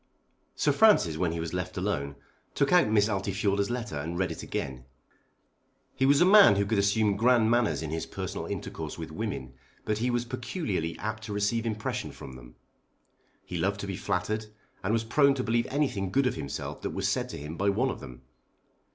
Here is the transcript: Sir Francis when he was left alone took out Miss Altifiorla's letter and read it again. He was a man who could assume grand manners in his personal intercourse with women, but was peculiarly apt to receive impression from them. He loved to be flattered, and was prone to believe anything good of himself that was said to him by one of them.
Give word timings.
Sir 0.55 0.71
Francis 0.71 1.15
when 1.17 1.31
he 1.31 1.39
was 1.39 1.53
left 1.53 1.77
alone 1.77 2.15
took 2.55 2.71
out 2.73 2.87
Miss 2.89 3.07
Altifiorla's 3.07 3.69
letter 3.69 3.99
and 3.99 4.17
read 4.17 4.31
it 4.31 4.41
again. 4.41 4.85
He 5.95 6.07
was 6.07 6.19
a 6.21 6.25
man 6.25 6.55
who 6.55 6.65
could 6.65 6.79
assume 6.79 7.15
grand 7.15 7.51
manners 7.51 7.83
in 7.83 7.91
his 7.91 8.07
personal 8.07 8.47
intercourse 8.47 8.97
with 8.97 9.11
women, 9.11 9.53
but 9.85 10.01
was 10.01 10.25
peculiarly 10.25 10.97
apt 10.97 11.21
to 11.25 11.33
receive 11.33 11.67
impression 11.67 12.11
from 12.11 12.33
them. 12.33 12.55
He 13.45 13.57
loved 13.57 13.79
to 13.81 13.85
be 13.85 13.95
flattered, 13.95 14.47
and 14.83 14.91
was 14.91 15.03
prone 15.03 15.35
to 15.35 15.43
believe 15.43 15.67
anything 15.69 16.09
good 16.09 16.25
of 16.25 16.33
himself 16.33 16.81
that 16.81 16.89
was 16.95 17.07
said 17.07 17.29
to 17.29 17.37
him 17.37 17.55
by 17.55 17.69
one 17.69 17.91
of 17.91 17.99
them. 17.99 18.23